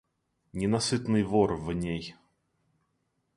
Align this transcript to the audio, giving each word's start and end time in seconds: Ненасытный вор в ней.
Ненасытный 0.53 1.21
вор 1.23 1.53
в 1.57 1.71
ней. 1.73 2.15